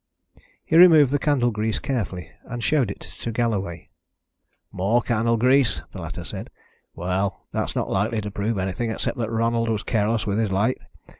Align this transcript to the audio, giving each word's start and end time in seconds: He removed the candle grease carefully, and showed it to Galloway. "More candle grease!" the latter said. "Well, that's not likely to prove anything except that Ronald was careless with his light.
He 0.65 0.75
removed 0.77 1.11
the 1.11 1.19
candle 1.19 1.51
grease 1.51 1.77
carefully, 1.77 2.31
and 2.45 2.63
showed 2.63 2.89
it 2.89 3.01
to 3.01 3.31
Galloway. 3.31 3.89
"More 4.71 5.03
candle 5.03 5.37
grease!" 5.37 5.83
the 5.91 6.01
latter 6.01 6.23
said. 6.23 6.49
"Well, 6.95 7.45
that's 7.51 7.75
not 7.75 7.87
likely 7.87 8.19
to 8.21 8.31
prove 8.31 8.57
anything 8.57 8.89
except 8.89 9.19
that 9.19 9.29
Ronald 9.29 9.69
was 9.69 9.83
careless 9.83 10.25
with 10.25 10.39
his 10.39 10.51
light. 10.51 10.79